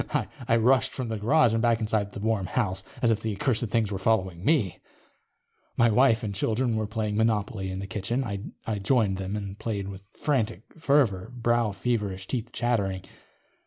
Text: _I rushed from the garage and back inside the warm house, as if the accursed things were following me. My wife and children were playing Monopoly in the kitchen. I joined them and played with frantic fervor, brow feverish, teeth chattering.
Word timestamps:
_I 0.47 0.55
rushed 0.55 0.93
from 0.93 1.09
the 1.09 1.17
garage 1.19 1.53
and 1.53 1.61
back 1.61 1.79
inside 1.79 2.11
the 2.13 2.19
warm 2.19 2.47
house, 2.47 2.83
as 3.03 3.11
if 3.11 3.21
the 3.21 3.35
accursed 3.35 3.67
things 3.67 3.91
were 3.91 3.99
following 3.99 4.43
me. 4.43 4.79
My 5.77 5.91
wife 5.91 6.23
and 6.23 6.33
children 6.33 6.75
were 6.75 6.87
playing 6.87 7.17
Monopoly 7.17 7.69
in 7.69 7.79
the 7.79 7.85
kitchen. 7.85 8.23
I 8.65 8.79
joined 8.79 9.17
them 9.17 9.35
and 9.35 9.59
played 9.59 9.89
with 9.89 10.01
frantic 10.19 10.63
fervor, 10.79 11.31
brow 11.35 11.71
feverish, 11.71 12.25
teeth 12.25 12.49
chattering. 12.51 13.03